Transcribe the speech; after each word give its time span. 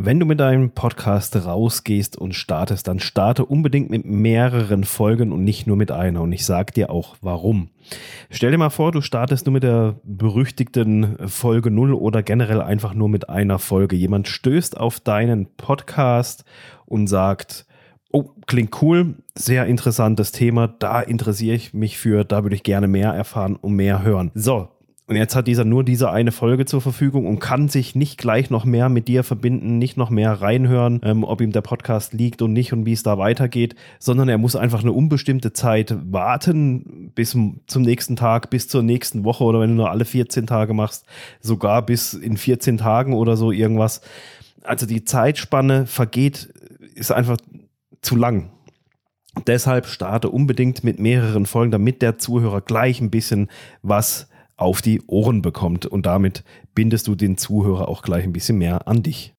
Wenn 0.00 0.20
du 0.20 0.26
mit 0.26 0.38
deinem 0.38 0.70
Podcast 0.70 1.34
rausgehst 1.34 2.16
und 2.16 2.32
startest, 2.32 2.86
dann 2.86 3.00
starte 3.00 3.44
unbedingt 3.44 3.90
mit 3.90 4.04
mehreren 4.04 4.84
Folgen 4.84 5.32
und 5.32 5.42
nicht 5.42 5.66
nur 5.66 5.76
mit 5.76 5.90
einer. 5.90 6.22
Und 6.22 6.30
ich 6.32 6.46
sage 6.46 6.72
dir 6.72 6.90
auch 6.90 7.16
warum. 7.20 7.70
Stell 8.30 8.52
dir 8.52 8.58
mal 8.58 8.70
vor, 8.70 8.92
du 8.92 9.00
startest 9.00 9.46
nur 9.46 9.54
mit 9.54 9.64
der 9.64 9.96
berüchtigten 10.04 11.16
Folge 11.28 11.72
0 11.72 11.94
oder 11.94 12.22
generell 12.22 12.60
einfach 12.60 12.94
nur 12.94 13.08
mit 13.08 13.28
einer 13.28 13.58
Folge. 13.58 13.96
Jemand 13.96 14.28
stößt 14.28 14.76
auf 14.76 15.00
deinen 15.00 15.46
Podcast 15.56 16.44
und 16.86 17.08
sagt, 17.08 17.66
oh, 18.12 18.30
klingt 18.46 18.80
cool, 18.80 19.16
sehr 19.34 19.66
interessantes 19.66 20.30
Thema, 20.30 20.68
da 20.68 21.00
interessiere 21.00 21.56
ich 21.56 21.74
mich 21.74 21.98
für, 21.98 22.24
da 22.24 22.44
würde 22.44 22.54
ich 22.54 22.62
gerne 22.62 22.86
mehr 22.86 23.10
erfahren 23.10 23.56
und 23.56 23.74
mehr 23.74 24.02
hören. 24.02 24.30
So, 24.34 24.68
und 25.08 25.16
jetzt 25.16 25.34
hat 25.34 25.46
dieser 25.46 25.64
nur 25.64 25.84
diese 25.84 26.10
eine 26.10 26.32
Folge 26.32 26.66
zur 26.66 26.82
Verfügung 26.82 27.26
und 27.26 27.38
kann 27.38 27.70
sich 27.70 27.94
nicht 27.94 28.18
gleich 28.18 28.50
noch 28.50 28.66
mehr 28.66 28.90
mit 28.90 29.08
dir 29.08 29.24
verbinden, 29.24 29.78
nicht 29.78 29.96
noch 29.96 30.10
mehr 30.10 30.32
reinhören, 30.32 31.00
ähm, 31.02 31.24
ob 31.24 31.40
ihm 31.40 31.50
der 31.50 31.62
Podcast 31.62 32.12
liegt 32.12 32.42
und 32.42 32.52
nicht 32.52 32.74
und 32.74 32.84
wie 32.84 32.92
es 32.92 33.02
da 33.02 33.16
weitergeht, 33.16 33.74
sondern 33.98 34.28
er 34.28 34.36
muss 34.36 34.54
einfach 34.54 34.82
eine 34.82 34.92
unbestimmte 34.92 35.54
Zeit 35.54 35.96
warten 36.12 37.10
bis 37.14 37.30
zum 37.30 37.82
nächsten 37.82 38.16
Tag, 38.16 38.50
bis 38.50 38.68
zur 38.68 38.82
nächsten 38.82 39.24
Woche 39.24 39.44
oder 39.44 39.60
wenn 39.60 39.70
du 39.70 39.76
nur 39.76 39.90
alle 39.90 40.04
14 40.04 40.46
Tage 40.46 40.74
machst, 40.74 41.06
sogar 41.40 41.86
bis 41.86 42.12
in 42.12 42.36
14 42.36 42.76
Tagen 42.76 43.14
oder 43.14 43.38
so 43.38 43.50
irgendwas. 43.50 44.02
Also 44.62 44.84
die 44.84 45.04
Zeitspanne 45.04 45.86
vergeht, 45.86 46.52
ist 46.94 47.12
einfach 47.12 47.38
zu 48.02 48.14
lang. 48.14 48.50
Deshalb 49.46 49.86
starte 49.86 50.28
unbedingt 50.28 50.84
mit 50.84 50.98
mehreren 50.98 51.46
Folgen, 51.46 51.70
damit 51.70 52.02
der 52.02 52.18
Zuhörer 52.18 52.60
gleich 52.60 53.00
ein 53.00 53.10
bisschen 53.10 53.48
was 53.80 54.28
auf 54.58 54.82
die 54.82 55.00
Ohren 55.06 55.40
bekommt. 55.40 55.86
Und 55.86 56.04
damit 56.04 56.44
bindest 56.74 57.06
du 57.06 57.14
den 57.14 57.38
Zuhörer 57.38 57.88
auch 57.88 58.02
gleich 58.02 58.24
ein 58.24 58.32
bisschen 58.34 58.58
mehr 58.58 58.86
an 58.86 59.02
dich. 59.02 59.26